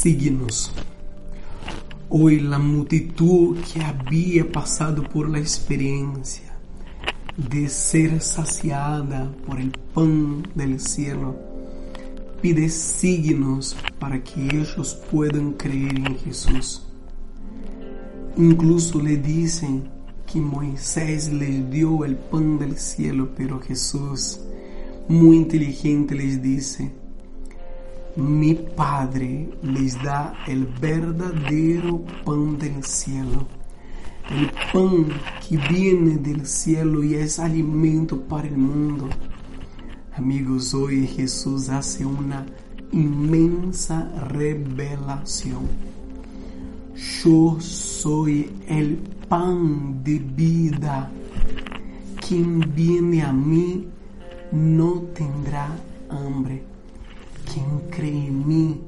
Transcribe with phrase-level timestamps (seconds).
[0.00, 0.72] signos.
[2.08, 6.56] Hoy la multitud que había pasado por la experiencia
[7.36, 11.36] de ser saciada por el pan del cielo,
[12.40, 16.82] pide signos para que ellos puedan creer en Jesús.
[18.38, 19.90] Incluso le dicen
[20.26, 24.40] que Moisés les dio el pan del cielo, pero Jesús,
[25.08, 26.90] muy inteligente, les dice,
[28.16, 33.46] mi Padre les da el verdadero pan del cielo,
[34.30, 35.06] el pan
[35.48, 39.08] que viene del cielo y es alimento para el mundo.
[40.16, 42.44] Amigos, hoy Jesús hace una
[42.92, 45.68] inmensa revelación.
[47.22, 48.96] Yo soy el
[49.28, 51.10] pan de vida.
[52.26, 53.86] Quien viene a mí
[54.52, 55.68] no tendrá
[56.10, 56.69] hambre
[57.52, 58.80] quien cree en mí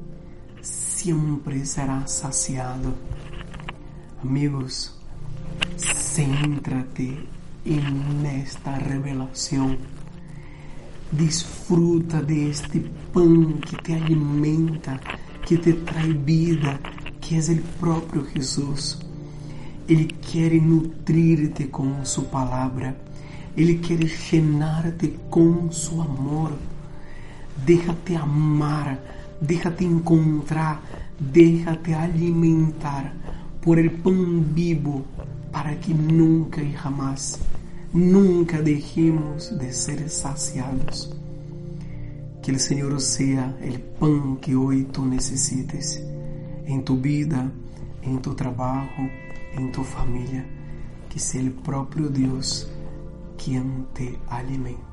[0.61, 2.93] siempre será saciado.
[4.21, 4.97] Amigos,
[5.77, 7.27] céntrate
[7.65, 9.77] en esta revelación.
[11.11, 12.79] Disfruta de este
[13.13, 14.99] pan que te alimenta,
[15.45, 16.79] que te trae vida,
[17.19, 18.97] que es el propio Jesús.
[19.87, 22.95] Él quiere nutrirte con su palabra.
[23.55, 26.72] Él quiere llenarte con su amor
[27.65, 28.99] déjate amar,
[29.39, 30.79] déjate encontrar,
[31.19, 33.13] déjate alimentar
[33.61, 35.05] por el pan vivo
[35.51, 37.39] para que nunca y jamás,
[37.93, 41.15] nunca dejemos de ser saciados.
[42.41, 46.03] Que el Señor sea el pan que hoy tú necesites
[46.65, 47.49] en tu vida,
[48.01, 49.03] en tu trabajo,
[49.55, 50.45] en tu familia.
[51.09, 52.67] Que sea el propio Dios
[53.37, 54.92] quien te alimente.